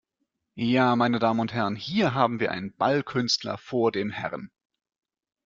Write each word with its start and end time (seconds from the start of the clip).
Ja 0.55 0.95
meine 0.95 1.19
Damen 1.19 1.41
und 1.41 1.53
Herren, 1.53 1.75
hier 1.75 2.15
haben 2.15 2.39
wir 2.39 2.49
einen 2.49 2.75
Ballkünstler 2.75 3.59
vor 3.59 3.91
dem 3.91 4.09
Herrn! 4.09 4.49